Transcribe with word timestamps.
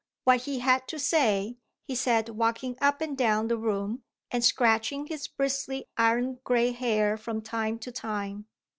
What 0.23 0.45
he 0.45 0.61
had 0.61 0.87
to 0.87 0.97
say, 0.97 1.57
he 1.85 1.93
said 1.93 2.29
walking 2.29 2.75
up 2.81 3.01
and 3.01 3.15
down 3.15 3.49
the 3.49 3.55
room, 3.59 4.01
and 4.31 4.43
scratching 4.43 5.05
his 5.05 5.27
bristly 5.27 5.85
iron 5.95 6.39
gray 6.43 6.71
hair 6.71 7.17
from 7.17 7.43
time 7.43 7.77
to 7.77 7.91
time. 7.91 8.47